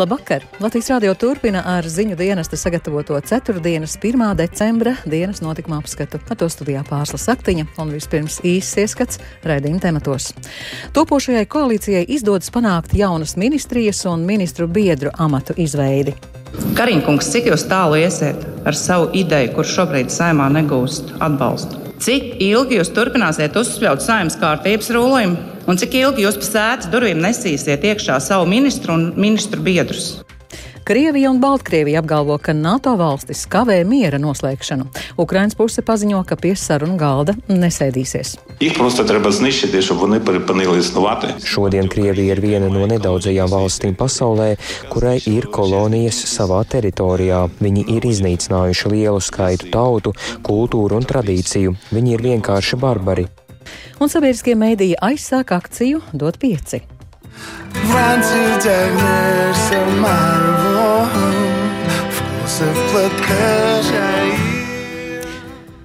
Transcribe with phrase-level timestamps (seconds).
[0.00, 0.44] Labvakar!
[0.60, 3.60] Latvijas Rādio turpina ar ziņu dienesta sagatavoto 4.
[3.60, 4.22] 1.
[4.38, 6.16] decembra dienas notikuma apskatu.
[6.32, 10.30] Ar to studijā pārslas aktiņa un vispirms īsts ieskats raidījuma tematos.
[10.96, 16.16] Topošajai koalīcijai izdodas panākt jaunas ministrijas un ministru biedru amatu izveidi.
[16.80, 21.76] Kariņkungs, cik jūs tālu iesiet ar savu ideju, kur šobrīd saimā negūst atbalstu?
[22.00, 25.59] Cik ilgi jūs turpināsiet uzspļaut saimnes kārtības rulījumu?
[25.70, 30.16] Un cik ilgi jūs pa sēdes durvīm nesīsiet iekšā savu ministru un ministru biedrus?
[30.82, 34.88] Krievija un Baltkrievija apgalvo, ka NATO valstis kavē miera noslēgšanu.
[35.22, 38.32] Ukrainas puse paziņo, ka pie sarunu galda nesēdīsies.
[41.54, 44.56] Šodien Krievija ir viena no nedaudzajām valstīm pasaulē,
[44.90, 47.44] kurai ir kolonijas savā teritorijā.
[47.62, 51.76] Viņi ir iznīcinājuši lielu skaitu tautu, kultūru un tradīciju.
[51.94, 53.30] Viņi ir vienkārši barbari
[54.00, 56.82] un sabiedriskie mēdīji aizsāk akciju Dot pieci.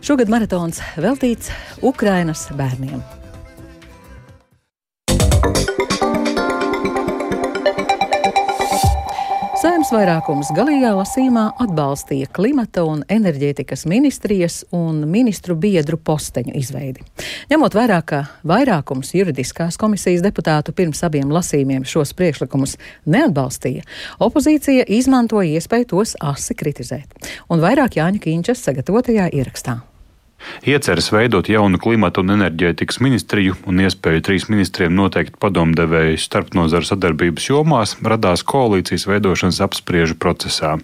[0.06, 1.50] Šogad maratons veltīts
[1.82, 3.25] Ukrainas bērniem.
[9.86, 17.05] Saimnes vairākums galīgā lasījumā atbalstīja klimata un enerģētikas ministrijas un ministru biedru posteņu izveidi.
[17.52, 23.86] Ņemot vērā, ka vairākums juridiskās komisijas deputātu pirms abiem lasījumiem šos priekšlikumus neatbalstīja,
[24.25, 27.30] opozīcija izmantoja iespēju tos asi kritizēt.
[27.53, 29.83] Un vairāk Jāņa Kīņčas sagatavotajā ierakstā.
[30.66, 37.50] Ieceras veidot jaunu klimatu un enerģētikas ministriju un iespēju trīs ministriem noteikt padomdevēju starpnozaru sadarbības
[37.50, 40.76] jomās radās koalīcijas veidošanas apspriežu procesā.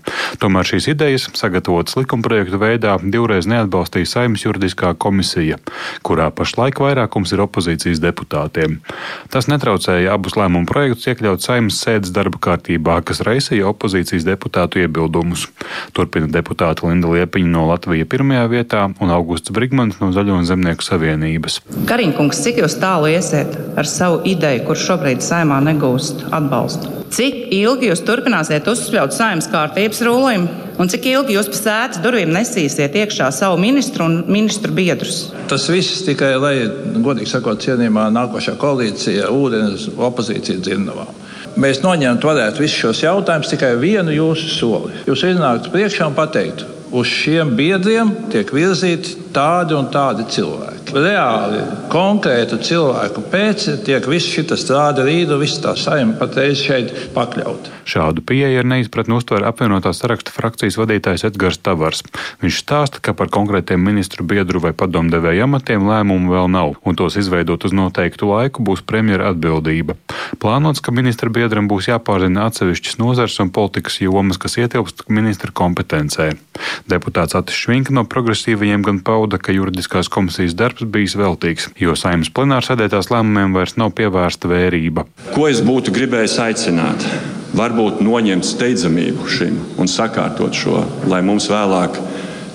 [0.42, 5.60] Tomēr šīs idejas, sagatavotas likumprojektu veidā, divreiz neatbalstīja Saimnes juridiskā komisija,
[6.06, 8.80] kurā pašlaik vairākums ir opozīcijas deputātiem.
[9.34, 15.48] Tas netraucēja abus lēmumu projektus iekļaut Saimnes sēdes darba kārtībā, kas raisīja opozīcijas deputātu iebildumus.
[15.98, 20.46] Turpina deputāta Linda Liepiņa no Latvijas pirmajā vietā un Augusts Roberts Brigmans no Zaļo un
[20.48, 21.60] Zemnieku savienības.
[21.88, 26.90] Kariņkungs, cik jūs tālu iesiet ar savu ideju, kur šobrīd saimā negūst atbalstu?
[27.12, 30.48] Cik ilgi jūs turpināsiet uzspļaut saimnes kārtības rulījumu?
[30.80, 35.34] Un cik ilgi jūs sēdes durvīm nesīsiet iekšā savu ministru un ministru biedrus?
[35.52, 36.56] Tas viss tikai, lai,
[37.04, 41.10] godīgi sakot, cienījumā nākošā koalīcija ūdens opozīcija dzirnavā.
[41.60, 45.02] Mēs noņemt varētu visus šos jautājumus tikai vienu jūsu soli.
[45.10, 50.96] Jūs iznāktu priekšā un pateiktu, uz šiem biedriem tiek virzīti tādi un tādi cilvēki.
[50.96, 51.62] Reāli,
[51.92, 57.82] konkrētu cilvēku pēc tiek viss šis strāda rīdu, viss tā saima patreiz šeit pakļauta.
[57.88, 62.04] Šādu pieeju ar neizpratni uztver apvienotā saraksta frakcijas vadītājs Edgars Tavars.
[62.44, 67.18] Viņš stāsta, ka par konkrētiem ministru biedru vai padomdevēju amatiem lēmumu vēl nav, un tos
[67.20, 69.98] izveidot uz noteiktu laiku būs premjera atbildība.
[70.42, 76.32] Plānots, ka ministra biedram būs jāpārzina atsevišķas nozars un politikas jomas, kas ietilpst ministra kompetencē.
[76.92, 82.32] Deputāts Atis Švinka no progresīvajiem gan pauda, ka juridiskās komisijas darbs bijis veltīgs, jo saimnes
[82.34, 85.06] plenārsēdētās lēmumiem vairs nav pievērsta vērība.
[85.36, 87.06] Ko es būtu gribējis aicināt?
[87.54, 92.00] Varbūt noņemt steidzamību šim un sakārtot šo, lai mums vēlāk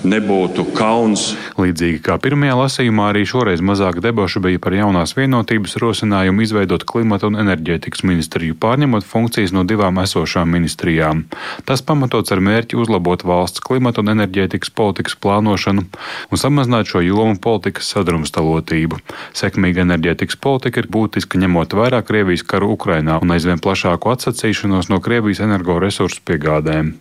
[0.07, 1.33] nebūtu kauns.
[1.59, 7.29] Līdzīgi kā pirmajā lasījumā, arī šoreiz mazāk debašu bija par jaunās vienotības rosinājumu izveidot klimata
[7.29, 11.25] un enerģētikas ministriju, pārņemot funkcijas no divām esošām ministrijām.
[11.67, 15.85] Tas pamatots ar mērķi uzlabot valsts klimata un enerģētikas politikas plānošanu
[16.31, 19.01] un samazināt šo jomu politikas sadrumstalotību.
[19.37, 25.01] Sekmīga enerģētikas politika ir būtiska ņemot vērā Krievijas karu Ukrainā un aizvien plašāku atsacīšanos no
[25.03, 26.93] Krievijas energoresursu piegādēm.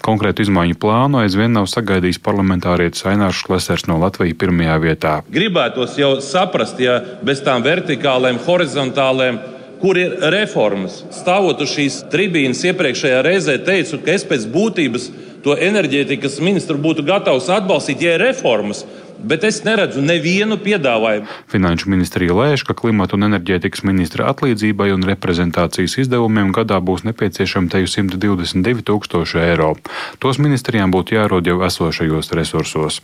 [0.00, 5.14] Konkrētu izmaiņu plānu aizvien nav sagaidījis parlamentārietis Ainārs Šlesers no Latvijas pirmajā vietā.
[5.32, 9.40] Gribētos jau saprast, ja bez tām vertikālēm, horizontālēm
[9.80, 11.02] kur ir reformas.
[11.14, 15.10] Stāvot uz šīs tribīnes iepriekšējā reizē teicu, ka es pēc būtības
[15.44, 18.84] to enerģētikas ministru būtu gatavs atbalstīt, ja ir reformas
[19.18, 21.28] bet es neredzu nevienu piedāvājumu.
[21.52, 27.72] Finanšu ministrija lēš, ka klimata un enerģētikas ministra atlīdzībai un reprezentācijas izdevumiem gadā būs nepieciešami
[27.72, 29.74] te 122 tūkstoši eiro.
[30.22, 33.02] Tos ministrijām būtu jārod jau esošajos resursos.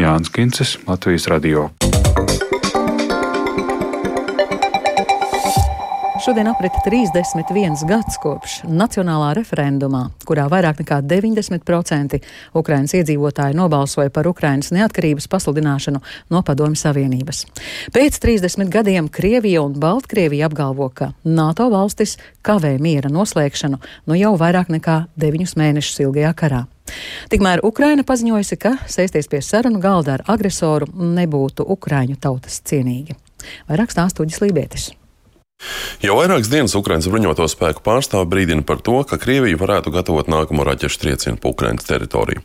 [0.00, 1.70] Jānis Kincis, Latvijas Radio.
[6.24, 12.16] Šodien aprit 31 gads kopš nacionālā referendumā, kurā vairāk nekā 90%
[12.56, 16.00] Ukrainas iedzīvotāji nobalsoja par Ukrainas neatkarības pasludināšanu
[16.32, 17.42] no Padomju Savienības.
[17.92, 24.32] Pēc 30 gadiem Krievija un Baltkrievija apgalvo, ka NATO valstis kavē miera noslēgšanu no jau
[24.40, 26.64] vairāk nekā 9 mēnešus ilgajā karā.
[27.28, 33.12] Tikmēr Ukraina paziņojusi, ka sēsties pie sarunu galda ar agresoru nebūtu Ukraiņu tautas cienīgi.
[33.68, 34.92] Vairāk stāstu Uģis Lībietis.
[36.04, 40.66] Jau vairākas dienas Ukraiņas bruņoto spēku pārstāvi brīdina par to, ka Krievija varētu gatavot nākamo
[40.66, 42.44] raķešu triecienu pa Ukraiņas teritoriju.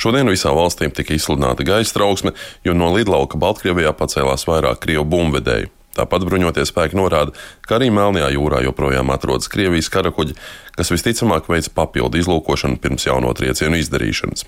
[0.00, 2.36] Šodien visā valstīm tika izsludināta gaisa trauksme,
[2.66, 5.72] jo no lidlauka Baltkrievijā pacēlās vairāk krievu bumbvedēju.
[5.98, 7.34] Tāpat bruņotie spēki norāda,
[7.66, 10.36] ka arī Melnajā jūrā joprojām atrodas Krievijas karakuģi,
[10.78, 14.46] kas visticamāk veids papildu izlūkošanu pirms jauno triecienu izdarīšanas.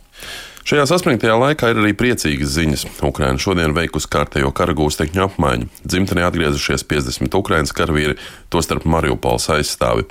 [0.63, 2.85] Šajā saspringtajā laikā ir arī priecīgas ziņas.
[3.03, 5.67] Ukraina šodien veikusi kārtējo karagūstekņu apmaiņu.
[5.83, 8.15] Dzimtenē atgriezušies 50 Ukraiņas karavīri,
[8.53, 10.07] tostarp Mariupols aizstāvi.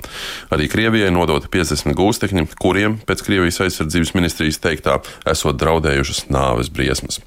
[0.52, 4.98] Arī Krievijai nodota 50 gūstekņi, kuriem, pēc Krievijas aizsardzības ministrijas teiktā,
[5.32, 7.22] esot draudējušas nāves briesmas.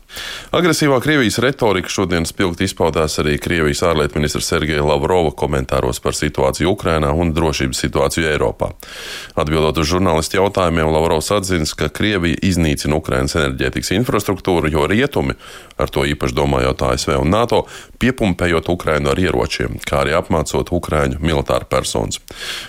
[0.55, 6.75] Agresīvā Krievijas retorika šodien spilgti izpaudās arī Krievijas ārlietu ministra Sergeja Lavrova komentāros par situāciju
[6.75, 8.69] Ukrainā un drošības situāciju Eiropā.
[9.33, 15.36] Atbildot uz žurnālistu jautājumiem, Lavrovs atzīst, ka Krievija iznīcina Ukrainu Ukrainas enerģētikas infrastruktūru, jo rietumi,
[15.80, 17.64] ar to īpaši domājot ASV un NATO,
[18.02, 22.20] piepumpējot Ukrainu ar ieročiem, kā arī apmācot Ukraiņu militāru personas.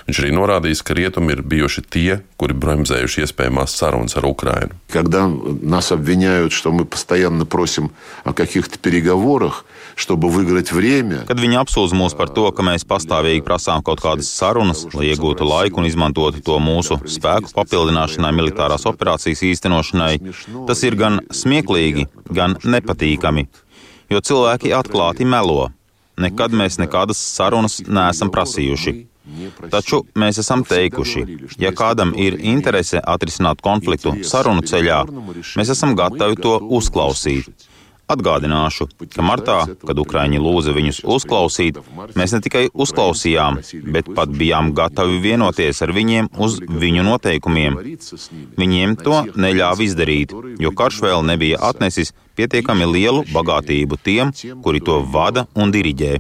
[0.08, 4.76] Viņš arī norādījis, ka rietumi ir bijuši tie, kuri bremzējuši iespējamās sarunas ar Ukrainu.
[4.92, 7.92] Когда нас обвиняют, что мы постоянно просим
[8.24, 9.66] о каких-то переговорах,
[9.96, 11.26] чтобы выиграть время.
[11.28, 15.46] Kad viņi apsūdz mūs par to, ka mēs pastāvīgi prasām kaut kādas sarunas, lai iegūtu
[15.46, 20.14] laiku un izmantotu to mūsu spēku papildināšanai, militārās operācijas īstenošanai,
[20.69, 23.47] tas ir gan smieklīgi, gan nepatīkami,
[24.13, 25.71] jo cilvēki atklāti melo.
[26.17, 28.95] Nekad mēs nekādas sarunas neesam prasījuši.
[29.71, 31.25] Taču mēs esam teikuši,
[31.59, 35.01] ja kādam ir interese atrisināt konfliktu sarunu ceļā,
[35.59, 37.66] mēs esam gatavi to uzklausīt.
[38.12, 39.58] Atgādināšu, ka martā,
[39.88, 41.78] kad Ukrāņi lūdza viņus uzklausīt,
[42.20, 43.62] mēs ne tikai uzklausījām,
[43.96, 47.78] bet pat bijām gatavi vienoties ar viņiem uz viņu noteikumiem.
[48.60, 55.00] Viņiem to neļāva izdarīt, jo karš vēl nebija atnesis pietiekami lielu bagātību tiem, kuri to
[55.16, 56.18] vada un diriģē.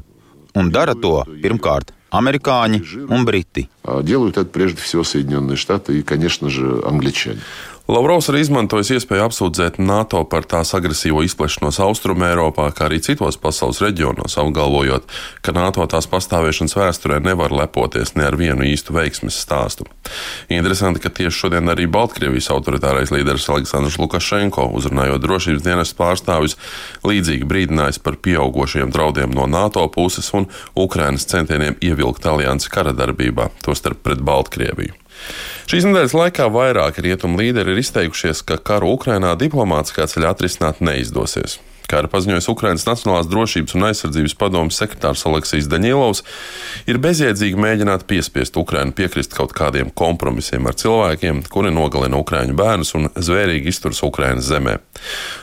[0.55, 3.67] Un dara to pirmkārt amerikāņi un briti.
[4.03, 7.39] Делают это прежде всего Соединенные Штаты и, конечно же, англичане.
[7.86, 13.38] Lavrovs arī izmantojis iespēju apsūdzēt NATO par tās agresīvo izplešanos Austrumē, Eiropā, kā arī citos
[13.38, 15.06] pasaules reģionos, apgalvojot,
[15.46, 19.86] ka NATO tās pastāvēšanas vēsturē nevar lepoties ne ar vienu īstu veiksmes stāstu.
[20.50, 26.58] Interesanti, ka tieši šodien arī Baltkrievijas autoritārais līderis Aleksandrs Lukašenko, uzrunājot drošības dienas pārstāvis,
[27.06, 33.52] līdzīgi brīdinājis par pieaugušiem draudiem no NATO puses un Ukrainas centieniem ievilkt aliansi kara darbībā,
[33.62, 35.05] tostarp pret Baltkrieviju.
[35.66, 41.58] Šīs nedēļas laikā vairāki rietumu līderi ir izteikušies, ka karu Ukrainā diplomātiskā ceļā atrisināt neizdosies.
[41.91, 46.21] Kā ir paziņojis Ukrainas Nacionālās drošības un aizsardzības padomus sekretārs Aleksijs Daņilovs,
[46.87, 52.95] ir bezjēdzīgi mēģināt piespiest Ukrainu piekrist kaut kādiem kompromisiem ar cilvēkiem, kuri nogalina Ukrāņu bērnus
[52.95, 54.77] un zvērīgi izturas Ukrainas zemē.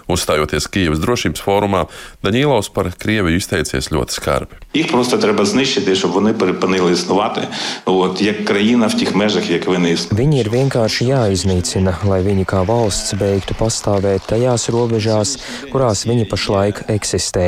[0.08, 1.84] Uzstājoties Kīivas drošības fórumā,
[2.24, 4.56] Daņilovs par Krieviju izteicies ļoti skarbi.
[4.74, 7.40] Їх просто треба знищити, щоб вони перепинили існувати.
[7.84, 10.26] От як країна в тих межах, як вони існують.
[10.26, 15.38] Viņi ir vienkārši jāiznīcina, lai viņi kā valsts beigtu pastāvēt tajās robežās,
[15.72, 17.45] kurās viņi pašlaik eksistē.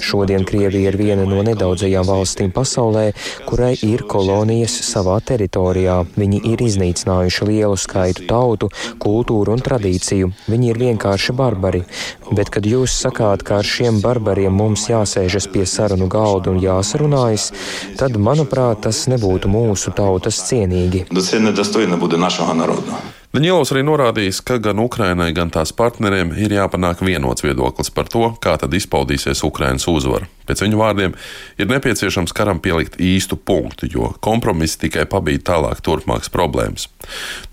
[0.00, 3.06] Šodien Krievija ir viena no nedaudzajām valstīm pasaulē,
[3.48, 6.02] kurai ir kolonijas savā teritorijā.
[6.20, 8.68] Viņi ir iznīcinājuši lielu skaitu tautu,
[9.00, 10.30] kultūru un tradīciju.
[10.52, 11.84] Viņi ir vienkārši barbari.
[12.28, 17.52] Bet, kad jūs sakāt, ka ar šiem barbariem mums jāsēžas pie sarunu galda un jāsarunājas,
[17.96, 21.06] tad, manuprāt, tas nebūtu mūsu tautas cienīgi.
[21.14, 23.15] Tas ir nedastojīgi, nebūtu našā naroda.
[23.34, 28.30] Daņilovs arī norādījis, ka gan Ukrainai, gan tās partneriem ir jāpanāk vienots viedoklis par to,
[28.42, 30.28] kā tad izpaudīsies Ukrainas uzvara.
[30.46, 31.14] Pēc viņu vārdiem
[31.58, 36.86] ir nepieciešams karam pielikt īstu punktu, jo kompromiss tikai pabīd tālāk turpmākas problēmas.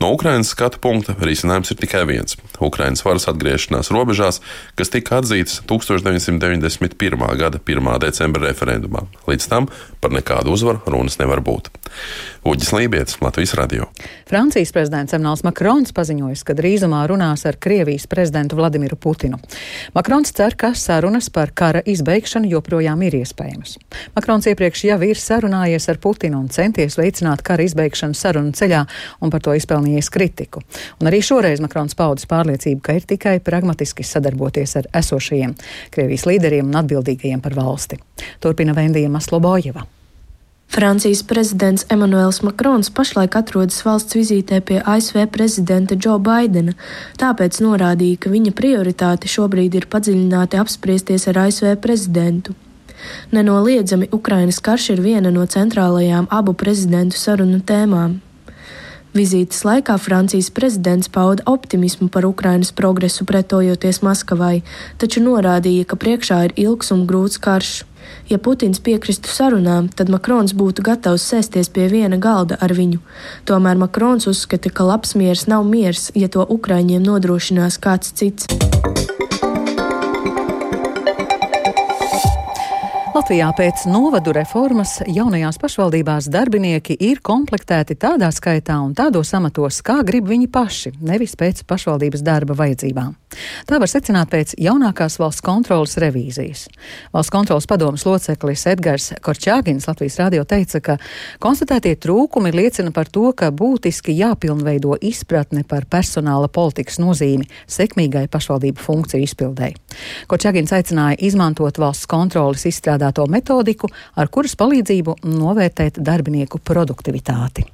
[0.02, 2.38] No Ukrainas skatu punkta risinājums ir tikai viens-
[2.70, 4.42] Ukrainas varas atgriešanās robežās,
[4.76, 7.36] kas tika atzītas 1991.
[7.38, 8.00] gada 1.
[8.00, 9.08] decembra referendumā.
[9.28, 11.74] Līdz tam par nekādu uzvaru runas nevar būt.
[12.44, 13.86] Uģis Lībijams, Latvijas radio.
[14.28, 19.40] Francijas prezidents Emmanuels Makrons paziņojis, ka drīzumā runās ar Krievijas prezidentu Vladimiru Putinu.
[19.96, 23.78] Makrons cer, ka sarunas par kara izbeigšanu joprojām ir iespējamas.
[24.18, 28.84] Makrons iepriekš jau ir sarunājies ar Putinu un centies veicināt kara izbeigšanu sarunu ceļā
[29.24, 30.68] un par to izpelnījies kritiku.
[31.00, 35.56] Un arī šoreiz Makrons paudis pārliecību, ka ir tikai pragmatiski sadarboties ar esošajiem
[35.96, 38.04] Krievijas līderiem un atbildīgajiem par valsti.
[38.44, 39.88] Turpina Vendija Maslobojeva.
[40.74, 46.74] Francijas prezidents Emmanuels Makrons pašlaik atrodas valsts vizītē pie ASV prezidenta Džo Baidena,
[47.22, 52.58] tāpēc norādīja, ka viņa prioritāte šobrīd ir padziļināti apspriesties ar ASV prezidentu.
[53.30, 58.18] Nenoliedzami Ukrainas karš ir viena no centrālajām abu prezidentu sarunu tēmām.
[59.14, 64.64] Vizītes laikā Francijas prezidents pauda optimismu par Ukrainas progresu pretojoties Maskavai,
[64.98, 67.84] taču norādīja, ka priekšā ir ilgs un grūts karš.
[68.30, 73.02] Ja Putins piekristu sarunām, tad Makrons būtu gatavs sēsties pie viena galda ar viņu.
[73.50, 78.48] Tomēr Makrons uzskata, ka labs miers nav miers, ja to Ukraiņiem nodrošinās kāds cits.
[83.14, 90.02] Latvijā pēc novadu reformas jaunajās pašvaldībās darbinieki ir komplektēti tādā skaitā un tādos amatos, kā
[90.04, 93.14] grib viņi paši, nevis pēc pašvaldības darba vajadzībām.
[93.70, 96.66] Tā var secināt pēc jaunākās valsts kontrolas revīzijas.
[97.14, 100.98] Valsts kontrolas padomas loceklis Edgars Korčāgins Latvijas radio teica, ka
[101.44, 108.84] konstatētie trūkumi liecina par to, ka būtiski jāpilnveido izpratne par personāla politikas nozīmi sekmīgai pašvaldību
[108.84, 109.78] funkciju izpildēji.
[110.32, 117.73] Korčāgins aicināja izmantot valsts kontrolas izstrādāto metodiku, ar kuras palīdzību novērtēt darbinieku produktivitāti.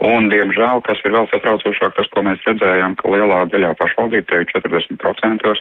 [0.00, 4.40] Un, diemžēl, kas ir vēl satraucošāk, tas, ko mēs redzējām, ka lielā daļā pašvaldību, te
[4.54, 5.52] 40%,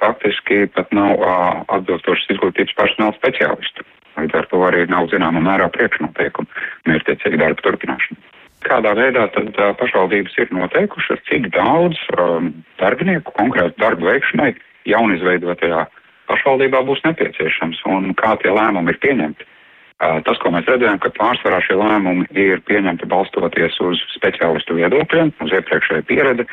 [0.00, 3.84] faktiski pat nav uh, atbilstošas izglītības personāla speciālistu.
[4.16, 6.48] Līdz ar to arī nav zināma mērā priekšnoteikumu
[6.88, 8.22] mērķtiecīgi darba turpināšanu.
[8.66, 14.54] Kādā veidā tad uh, pašvaldības ir noteikušas, cik daudz um, darbinieku konkrētu darbu veikšanai
[14.88, 15.84] jaunizveidotajā
[16.30, 19.46] pašvaldībā būs nepieciešams un kā tie lēmumi ir pieņemti.
[19.96, 25.54] Tas, ko mēs redzējām, ka pārsvarā šie lēmumi ir pieņemti balstoties uz speciālistu viedokļiem, uz
[25.56, 26.44] iepriekšēju pieredzi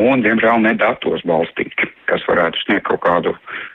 [0.00, 3.34] un, diemžēl, ne datos balstīti, kas varētu sniegt kaut kādu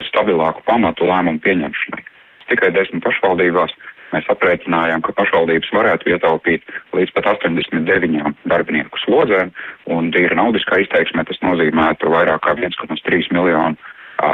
[0.09, 2.01] stabilāku pamatu lēmumu pieņemšanai.
[2.49, 3.77] Tikai desmit pašvaldībās
[4.15, 6.65] mēs aprēķinājām, ka pašvaldības varētu ietaupīt
[6.97, 9.53] līdz pat 89 darbinieku slodzēm,
[9.93, 13.77] un tīra naudiskā izteiksmē tas nozīmētu vairāk kā 1,3 miljonu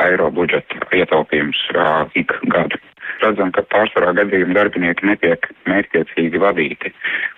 [0.07, 1.59] eiro budžeta ietaupījums
[2.15, 2.86] ik gadu
[3.23, 6.93] redzam, ka pārsvarā gadījumā darbinieki netiek mērķtiecīgi vadīti.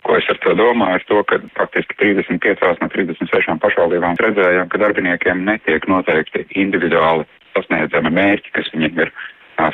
[0.05, 0.99] Ko es ar to domāju?
[0.99, 8.13] Ar to, ka faktiski 35 no 36 pašvaldībām redzējām, ka darbiniekiem netiek noteikti individuāli sasniedzami
[8.15, 9.13] mērķi, kas viņiem ir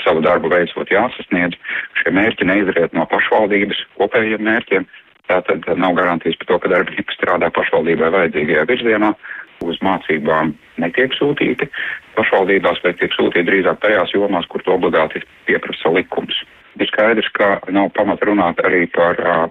[0.04, 1.58] savu darbu veicot jāsasniedz.
[2.02, 4.88] Šie mērķi neizriet no pašvaldības kopējiem mērķiem.
[5.30, 9.14] Tātad nav garantijas par to, ka darbinieki strādā pašvaldībai vajadzīgajā virzienā
[9.64, 11.70] uz mācībām netiek sūtīti
[12.18, 16.42] pašvaldībās, bet tiek sūtīti drīzāk tajās jomās, kur to obligāti pieprasa likums.
[16.76, 19.46] Ir skaidrs, ka nav pamata runāt arī par uh,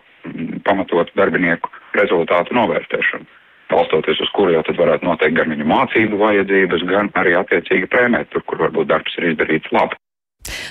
[0.67, 3.25] pamatotu darbinieku rezultātu novērtēšanu,
[3.73, 8.33] balstoties uz kuru jau tad varētu noteikt gan viņu mācību vajadzības, gan arī attiecīgi prēmēt
[8.33, 10.01] tur, kur varbūt darbs ir izdarīts labi.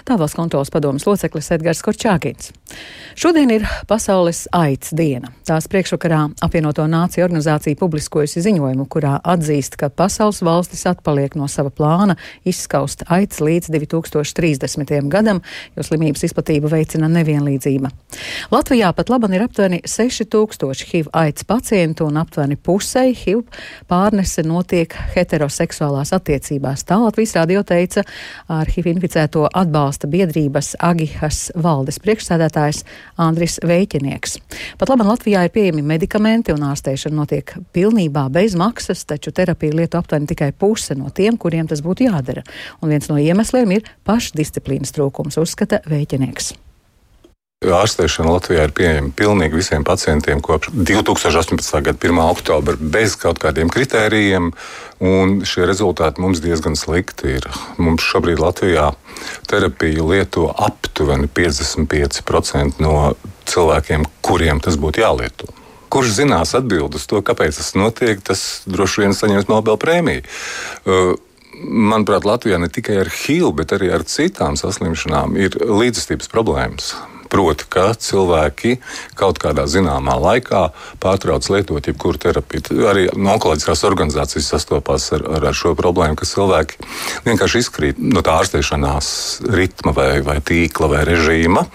[0.04, 2.50] Tā valsts kontrolas padomas loceklis Edgars Korčākins.
[3.16, 5.30] Šodien ir Pasaules aids diena.
[5.48, 11.72] Tās priekšvakarā apvienoto nāciju organizācija publiskojusi ziņojumu, kurā atzīst, ka pasaules valstis atpaliek no sava
[11.72, 15.08] plāna izskaust aids līdz 2030.
[15.14, 15.40] gadam,
[15.78, 17.92] jo slimības izplatību veicina nevienlīdzība.
[18.52, 23.46] Latvijā pat laban ir aptuveni 6000 HIV aids pacientu un aptuveni pusei HIV
[23.88, 26.84] pārnese notiek heteroseksuālās attiecībās.
[26.90, 28.04] Tā Latvijas radio teica
[28.52, 29.48] ar HIV inficēto
[29.94, 32.84] atbalsta biedrības Agihas valdes priekšsēdētājs
[33.22, 34.40] Andris Veikinieks.
[34.80, 39.98] Pat labi Latvijā ir pieejami medikamenti un ārstēšana notiek pilnībā bez maksas, taču terapiju lieto
[39.98, 42.44] aptuveni tikai puse no tiem, kuriem tas būtu jādara.
[42.82, 46.56] Un viens no iemesliem ir pašdisciplīnas trūkums, uzskata Veikinieks.
[47.64, 51.80] Ārstēšana Latvijā ir pieejama pilnīgi visiem pacientiem kopš 2018.
[51.86, 52.20] gada 1.
[52.26, 54.52] oktobra bez kaut kādiem kritērijiem,
[55.04, 57.48] un šie rezultāti mums diezgan slikti ir.
[57.78, 58.92] Mums šobrīd Latvijā
[59.48, 63.14] terapiju lieto aptuveni 55% no
[63.50, 65.52] cilvēkiem, kuriem tas būtu jālieto.
[65.94, 70.26] Kurš zinās atbildus to, kāpēc tas notiek, tas droši vien saņems Nobel prēmiju.
[70.84, 71.14] Uh,
[71.64, 76.94] manuprāt, Latvijā ne tikai ar HIV, bet arī ar citām saslimšanām ir līdzjūtības problēmas.
[77.34, 78.76] Proti, ka cilvēki
[79.18, 80.68] kaut kādā zināmā laikā
[81.02, 82.84] pārtrauc lietot jebkuru terapiju.
[82.92, 86.78] Arī onkoloģiskās organizācijas sastopās ar, ar, ar šo problēmu, ka cilvēki
[87.26, 89.08] vienkārši izkrīt no tā ārstēšanās
[89.50, 91.66] ritma vai, vai tīkla vai režīma.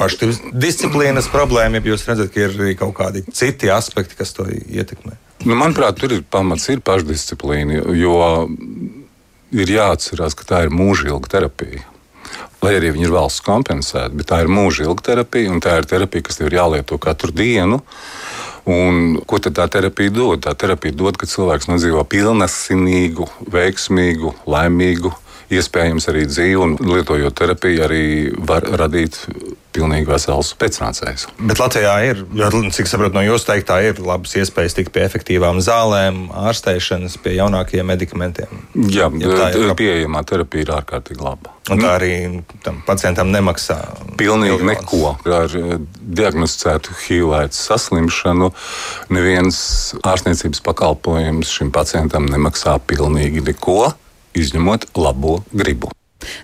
[0.00, 5.16] Pašdisciplīnas problēma, ja jūs redzat, ka ir arī kaut kādi citi aspekti, kas to ietekmē.
[5.44, 8.20] Nu, manuprāt, tur ir pamats, ir pašdisciplīna, jo
[9.54, 11.93] ir jāatcerās, ka tā ir mūžīga terapija
[12.64, 15.88] lai arī viņi ir valsts kompensēti, bet tā ir mūža ilga terapija, un tā ir
[15.90, 17.82] terapija, kas tev ir jālieto katru dienu.
[18.64, 20.40] Un, ko tad tā terapija dod?
[20.46, 25.12] Tā terapija dod, ka cilvēks nodzīvo pilnasinīgu, veiksmīgu, laimīgu,
[25.52, 28.06] iespējams arī dzīvi, un lietojot terapiju, arī
[28.48, 29.20] var radīt
[29.74, 31.26] pilnīgi vesels pēcnācējs.
[31.50, 32.22] Bet Latvijā ir,
[32.74, 37.90] cik saprotu no jūsu teiktā, ir labas iespējas tikt pie efektīvām zālēm, ārstēšanas, pie jaunākajiem
[37.90, 38.62] medikamentiem.
[38.94, 41.54] Jā, ja ir pieejamā terapija ir ārkārtīgi laba.
[41.72, 42.12] Un tā arī
[42.64, 43.78] tam pacientam nemaksā.
[44.20, 45.14] Pilnīgi neko.
[45.24, 45.78] Ar eh,
[46.20, 48.50] diagnosticētu HIV saslimšanu
[49.16, 49.58] neviens
[50.04, 53.94] ārstniecības pakalpojums šim pacientam nemaksā pilnīgi neko,
[54.36, 55.94] izņemot labo gribu.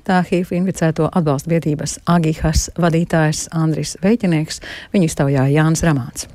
[0.06, 4.60] Tā HIV inficēto atbalsta biedrības Agihas vadītājs Andris Veitinieks,
[4.94, 6.28] viņu iztaujāja Jānis Ramāns.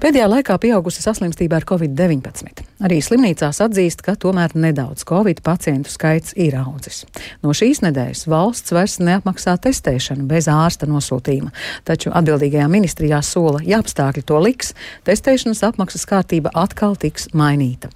[0.00, 2.62] Pēdējā laikā pieaugusi saslimstība ar covid-19.
[2.86, 7.02] Arī slimnīcās atzīst, ka tomēr nedaudz covid pacientu skaits ir audzis.
[7.42, 11.52] No šīs nedēļas valsts vairs neapmaksā testēšanu bez ārsta nosūtījuma,
[11.88, 14.72] taču atbildīgajā ministrijā sola, ja apstākļi to liks,
[15.08, 17.90] testēšanas apmaksas kārtība atkal tiks mainīta.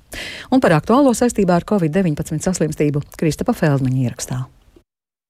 [0.52, 4.44] Un par aktuālo saistībā ar covid-19 saslimstību Kristapa Feldmaņa ierakstā.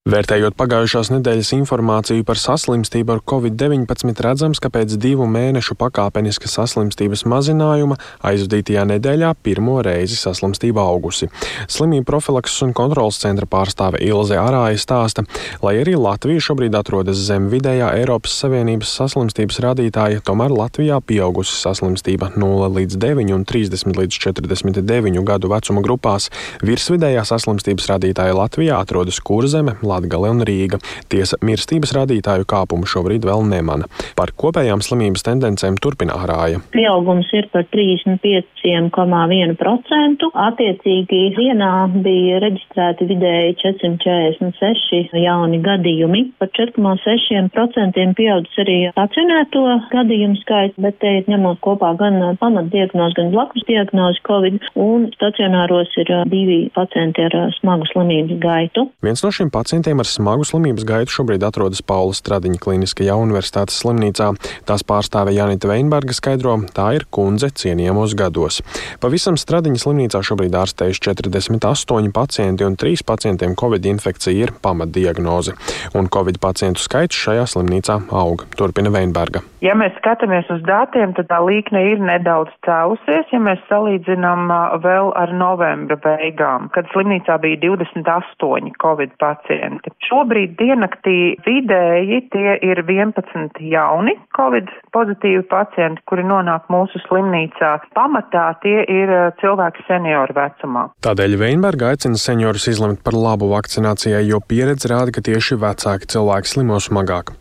[0.04, 7.22] Vērtējot pagājušās nedēļas informāciju par saslimstību ar covid-19, redzams, ka pēc divu mēnešu pakāpeniska saslimstības
[7.24, 7.96] mazinājuma
[8.28, 11.30] aizvadītajā nedēļā pirmo reizi saslimstība augusi.
[11.72, 15.24] Slimību profilakses un kontrolas centra pārstāve Ilze Arāja stāsta,
[15.64, 22.34] lai arī Latvija šobrīd atrodas zem vidējā Eiropas Savienības saslimstības rādītāja, tomēr Latvijā pieaugusi saslimstība
[22.36, 26.28] 0 līdz 9 un 30 līdz 49 gadu vecuma grupās.
[26.60, 29.78] Virsvidējā saslimstības rādītāja Latvijā atrodas Kurzeme.
[29.94, 30.76] Latgale un Rīga.
[31.12, 33.84] Tiesa mirstības rādītāju kāpumu šobrīd vēl nemana.
[34.18, 36.58] Par kopējām slimības tendencēm turpina Ārāja.
[36.74, 40.22] Pieaugums ir par 35,1%.
[40.44, 41.72] Attiecīgi dienā
[42.04, 46.20] bija reģistrēti vidēji 446 jauni gadījumi.
[46.40, 49.62] Par 4,6% pieaudzis arī stacionēto
[49.94, 55.90] gadījumu skaits, bet te ir ņemot kopā gan pamatdiagnozi, gan blakus diagnozi Covid, un stacionāros
[56.00, 58.80] ir divi pacienti ar smagu slimības gaitu.
[59.04, 63.76] Viens no šiem pacientiem pacientiem ar smagu slimības gaitu šobrīd atrodas Paula Stradiņa Kliniskajā universitātes
[63.82, 64.30] slimnīcā.
[64.64, 68.62] Tās pārstāve Janita Veinberga skaidro, tā ir kundze cienījamos gados.
[69.02, 75.52] Pavisam Stradiņa slimnīcā šobrīd ārstējuši 48 pacienti un 3 pacientiem Covid infekcija ir pamatdiagnoze.
[75.92, 79.44] Un Covid pacientu skaits šajā slimnīcā aug, turpina Veinberga.
[79.64, 84.48] Ja mēs skatāmies uz datiem, tad tā līkne ir nedaudz cēlusies, ja mēs salīdzinām
[84.84, 89.92] vēl ar novembra beigām, kad slimnīcā bija 28 Covid pacienti pacienti.
[90.08, 97.90] Šobrīd diennaktī vidēji tie ir 11 jauni Covid pozitīvi pacienti, kuri nonāk mūsu slimnīcā.
[97.94, 100.88] Pamatā tie ir eh, cilvēki senioru vecumā.
[101.04, 106.52] Tādēļ Veinberga aicina seniorus izlemt par labu vakcinācijai, jo pieredze rāda, ka tieši vecāki cilvēki
[106.54, 107.34] slimo smagāk.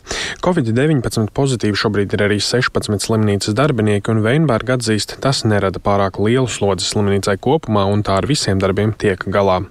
[0.44, 6.48] Covid-19 pozitīvi šobrīd ir arī 16 slimnīcas darbinieki, un Veinberga atzīst, tas nerada pārāk lielu
[6.50, 9.62] slodzi slimnīcai kopumā, un tā ar visiem darbiem tiek galā.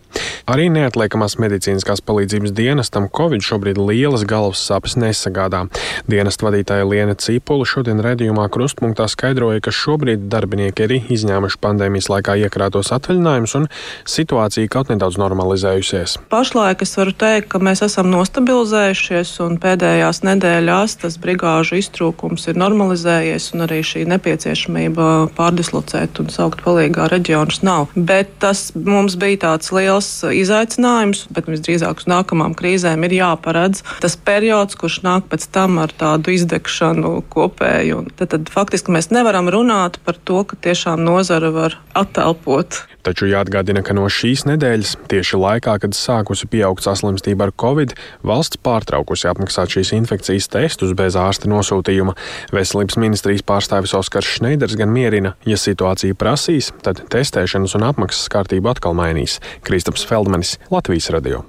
[0.50, 5.66] Arī neatliekamās medicīniskās palīdzības dienestam Covid šobrīd lielas galvas sāpes nesagādā.
[6.10, 12.36] Dienesta vadītāja Liena Cīpula šodien redzījumā krustpunktā skaidroja, ka šobrīd darbinieki arī izņēmuši pandēmijas laikā
[12.46, 13.68] iekrātos atvaļinājumus un
[14.10, 16.18] situācija kaut nedaudz normalizējusies.
[16.34, 22.60] Pašlaik es varu teikt, ka mēs esam nostabilizējušies un pēdējās nedēļās tas brigāžu iztrūkums ir
[22.62, 27.90] normalizējies un arī šī nepieciešamība pārdislocēt un saukt palīgā reģionus nav.
[27.96, 33.84] Bet tas mums bija tāds liels izaicinājums, bet visdrīzāk uz nākamo nākamām krīzēm ir jāparedz
[34.02, 38.10] tas periods, kurš nāk pēc tam ar tādu izdegšanu kopēju.
[38.18, 42.84] Tad, tad faktiski mēs nevaram runāt par to, ka tiešām nozara var attelpot.
[43.04, 48.60] Taču jāatgādina, ka no šīs nedēļas, tieši laikā, kad sākusi pieaugt saslimstība ar covid, valsts
[48.64, 52.16] pārtraukusi apmaksāt šīs infekcijas testus bez ārsta nosūtījuma.
[52.56, 58.72] Veselības ministrijas pārstāvis Oskars Šneiders gan mierina, ja situācija prasīs, tad testēšanas un apmaksas kārtību
[58.72, 59.42] atkal mainīs.
[59.68, 61.44] Kristaps Feldmanis, Latvijas radio.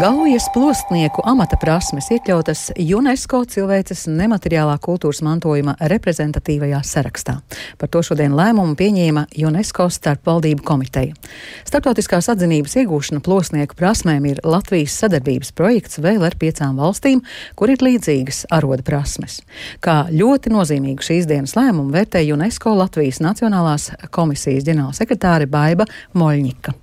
[0.00, 7.36] Gaujas plostnieku amata prasmes iekļautas UNESCO cilvēces nemateriālā kultūras mantojuma reprezentatīvajā sarakstā.
[7.78, 11.14] Par to šodien lēmumu pieņēma UNESCO starpvaldību komiteja.
[11.62, 17.22] Startautiskās atzinības iegūšana plostnieku prasmēm ir Latvijas sadarbības projekts vēl ar piecām valstīm,
[17.54, 19.44] kur ir līdzīgas aroda prasmes.
[19.78, 25.86] Kā ļoti nozīmīgu šīs dienas lēmumu vērtē UNESCO Latvijas Nacionālās komisijas ģenerālsekretāre Baiba
[26.18, 26.80] Moļņika.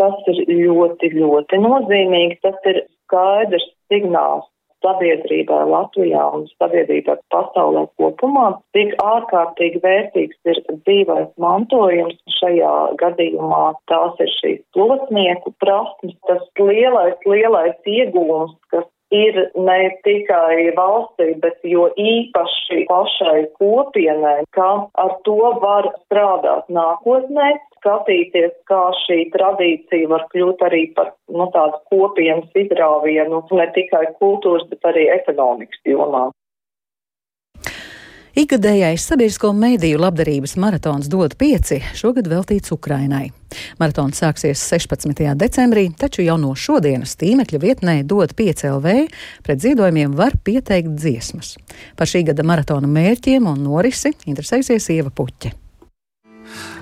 [0.00, 2.40] Tas ir ļoti, ļoti nozīmīgi.
[2.46, 4.48] Tas ir skaidrs signāls
[4.84, 12.16] sabiedrībai Latvijā un sabiedrībai pasaulē kopumā, cik ārkārtīgi vērtīgs ir dzīvais mantojums.
[12.38, 20.70] Šajā gadījumā tās ir šīs plosnieku prasmes, tas lielais, lielais iegūms, kas ir ne tikai
[20.76, 24.70] valstī, bet jo īpaši pašai kopienai, ka
[25.04, 31.80] ar to var strādāt nākotnē, skatīties, kā šī tradīcija var kļūt arī par nu, tādu
[31.90, 36.28] kopienas izrāvienu ne tikai kultūras, bet arī ekonomikas jomā.
[38.38, 43.32] Ikgadējais sabiedrisko mediju labdarības maratons dod pieci šogad veltīts Ukrainai.
[43.80, 45.24] Maratons sāksies 16.
[45.34, 48.94] decembrī, taču jau no šodienas tīmekļa vietnē dod 5 LV
[49.46, 51.56] pret ziedojumiem var pieteikt dziesmas.
[51.98, 55.59] Par šī gada maratona mērķiem un norisi interesēsies Ieva Puķe.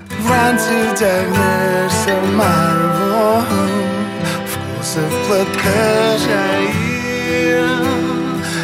[0.09, 3.43] Wrancy dernière se marvon
[4.45, 4.99] Wkrótce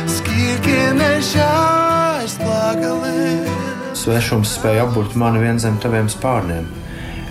[0.08, 3.45] Skirki nežais plagali
[3.93, 6.67] Svešums spēja apburt mani vien zem taviem spārniem.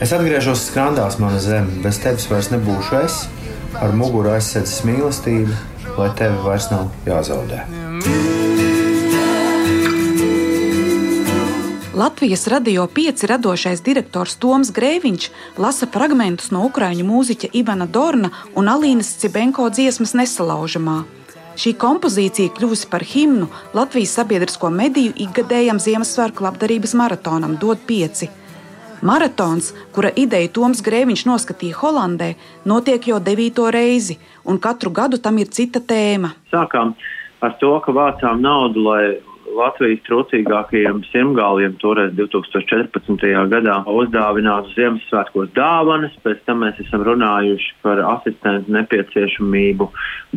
[0.02, 3.20] Es atgriežos skrandās, mana zeme, bez tevis vairs nebūšu es,
[3.78, 5.60] ar muguru aizsēdzis mīlestību,
[6.00, 7.62] lai tevi vairs nav jāzaudē.
[11.96, 15.28] Latvijas radio pieci radošais direktors Toms Grēviņš
[15.62, 20.96] lasa fragmentus no ukrāņu mūziķa Ivana Dorna un Alīnas Cibenko dziesmas Nesalaužamā.
[21.54, 23.46] Šī kompozīcija kļuvusi par himnu
[23.78, 28.26] Latvijas sabiedrisko mediju ikgadējam Ziemassvētku labdarības maratonam Dod pieci.
[29.02, 32.32] Maratons, kura ideju Toms Grēviņš noskatīja Holandē,
[32.64, 36.32] notiek jau devīto reizi, un katru gadu tam ir cita tēma.
[36.50, 36.96] Sākām
[37.38, 39.04] ar to, ka vācām naudu, lai
[39.54, 43.24] Latvijas trūcīgākajiem simgāliem toreiz 2014.
[43.52, 49.88] gadā uzdāvinātu Ziemassvētkos dāvanas, pēc tam mēs esam runājuši par asistentu nepieciešamību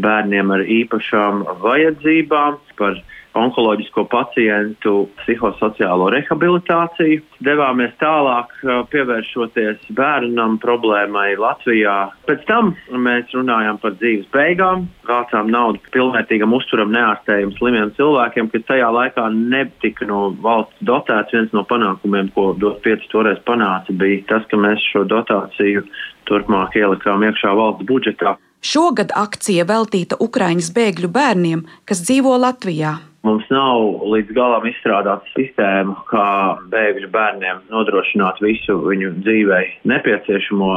[0.04, 3.00] bērniem ar īpašām vajadzībām, par
[3.38, 7.24] onkoloģisko pacientu psihosociālo rehabilitāciju.
[7.46, 8.54] Devāmies tālāk,
[8.92, 11.98] pievēršoties bērnam problēmai Latvijā.
[12.30, 18.68] Pēc tam mēs runājām par dzīves beigām, vācām naudu pilnvērtīgam uzturam neārstējam slimiem cilvēkiem, kad
[18.72, 21.36] tajā laikā netika no valsts dotēts.
[21.38, 25.86] Viens no panākumiem, ko DOT 5 toreiz panāca, bija tas, ka mēs šo dotāciju
[26.28, 28.38] turpmāk ielikām iekšā valsts budžetā.
[28.62, 32.98] Šogad akcija veltīta Ukraiņas bēgļu bērniem, kas dzīvo Latvijā.
[33.28, 36.28] Mums nav līdz galam izstrādāta sistēma, kā
[36.72, 40.70] bēgļu bērniem nodrošināt visu viņu dzīvei nepieciešamo,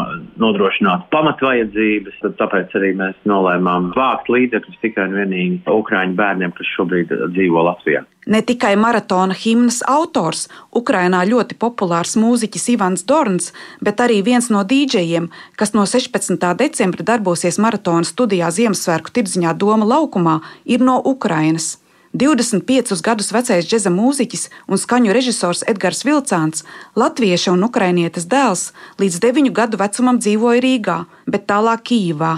[0.42, 2.16] nodrošināt pamatvajadzības.
[2.40, 8.02] Tāpēc arī mēs nolēmām vākt līdzekļus tikai un vienīgi Ukrāņu bērniem, kas šobrīd dzīvo Latvijā.
[8.30, 14.64] Ne tikai maratona himnas autors, Ukrainā ļoti populārs mūziķis Ivans Dorns, bet arī viens no
[14.66, 16.34] dīdžejiem, kas no 16.
[16.58, 21.76] decembra darbosies maratona studijā Ziemassvētku tirdziņā Doma laukumā, ir no Ukrainas.
[22.10, 26.64] 25 gadus vecais džēza mūziķis un skaņu režisors Edgars Vilcāns,
[26.98, 30.96] latvieša un ukrainietes dēls, līdz 9 gadu vecumam dzīvoja Rīgā,
[31.30, 32.32] bet tālāk Kīvā.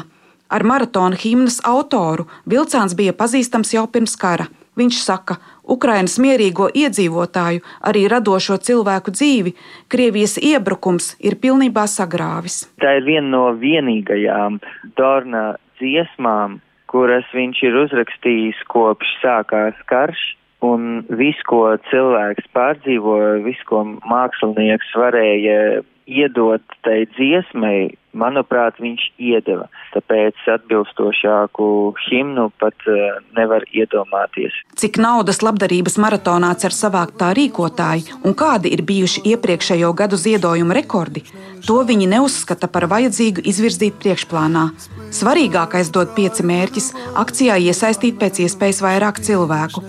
[0.52, 4.50] Ar maratona himnas autoru Vilcāns bija pazīstams jau pirms kara.
[4.76, 9.54] Viņš saka, Ukrainas mierīgo iedzīvotāju, arī radošo cilvēku dzīvi,
[9.88, 12.66] Krievijas iebrukums ir pilnībā sagrāvis.
[12.80, 14.60] Tā ir viena no vienīgajām
[14.96, 16.60] Dorna dziesmām,
[16.92, 20.22] kuras viņš ir uzrakstījis kopš sākās karš.
[20.62, 29.68] Un viss, ko cilvēks pārdzīvoja, viss, ko mākslinieks varēja iedot tai dziesmai, manuprāt, viņš iedeva.
[29.94, 31.66] Tāpēc atbilstošāku
[32.06, 34.56] himnu pat uh, nevar iedomāties.
[34.78, 40.76] Cik naudas labdarības maratonā cer savākt tā rīkotāji un kādi ir bijuši iepriekšējo gadu ziedojumu
[40.76, 41.24] rekordi,
[41.66, 44.68] to viņi neuzskata par vajadzīgu izvirzīt priekšplānā.
[45.12, 49.84] Svarīgākais dot pieci mērķis- akcijā iesaistīt pēc iespējas vairāk cilvēku.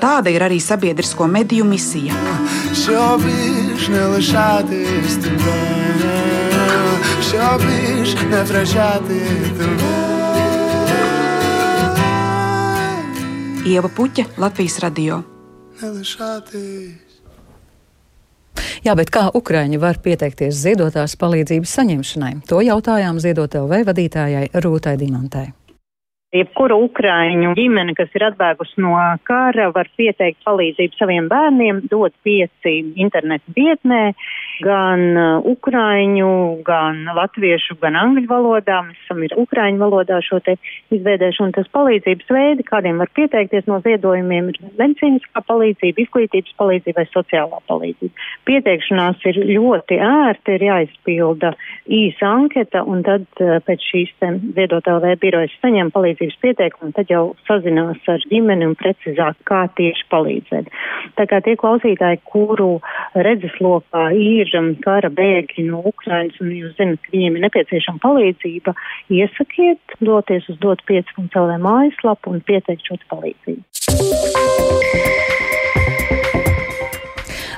[0.00, 2.14] Tāda ir arī sabiedrisko mediju misija.
[2.72, 5.85] Šobrīd nelaišāties tur
[7.36, 9.20] Σιώπης νεφρεσιάτη
[13.66, 15.14] Ieva Puķa, Latvijas Radio.
[15.80, 17.16] Nelešātīs.
[18.86, 22.32] Jā, bet kā Ukraiņi var pieteikties ziedotās palīdzības saņemšanai?
[22.46, 25.48] To jautājām ziedot LV vadītājai Rūtai Dimantai.
[26.36, 28.94] Jebkura Ukraiņu ģimene, kas ir atbēgusi no
[29.26, 34.00] kara, var pieteikt palīdzību saviem bērniem, dot pieci internetu vietnē,
[34.64, 36.28] gan uh, Ukraiņu,
[36.66, 38.82] gan latviešu, gan angļu valodā.
[38.86, 40.56] Mēs esam ir Ukraiņu valodā šo te
[40.94, 47.02] izveidējuši, un tas palīdzības veidi, kādiem var pieteikties no ziedojumiem, ir medicīniskā palīdzība, izglītības palīdzība
[47.02, 48.26] vai sociālā palīdzība.
[48.48, 51.52] Pieteikšanās ir ļoti ērti, ir jāizpilda
[52.00, 54.14] īsa anketa, un tad uh, pēc šīs
[54.56, 59.68] ziedotā vai birojas saņem palīdzību palīdzības pieteikumu, tad jau sazinās ar ģimeni un precizāk, kā
[59.76, 60.66] tieši palīdzēt.
[61.16, 62.80] Tā kā tie klausītāji, kuru
[63.14, 64.50] redzeslokā ir
[64.82, 68.74] kara bēgļi no Ukrainas un jūs zinat, ka viņiem ir nepieciešama palīdzība,
[69.10, 73.62] iesakiet doties uz dot 5.lv mājaslapu un pieteikt šo palīdzību.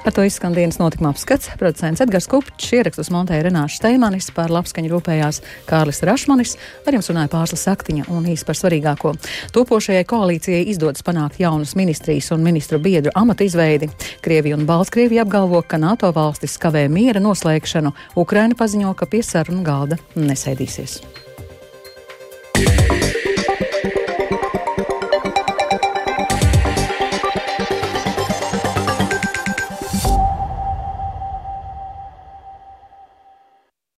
[0.09, 1.51] Ar to izskan dienas notikuma apskats.
[1.61, 6.55] Producents Edgars Kupčs ierakstus montēja Renāša Steimanis, par labskaņu rūpējās Kārlis Rašmanis,
[6.89, 9.13] ar jums runāja Pārslas Saktiņa un īsi par svarīgāko.
[9.53, 13.93] Topošajai koalīcijai izdodas panākt jaunas ministrijas un ministru biedru amatu izveidi.
[14.25, 17.93] Krievija un Baltkrievija apgalvo, ka NATO valstis kavē miera noslēgšanu.
[18.17, 21.03] Ukraina paziņo, ka pie sarunu galda nesēdīsies.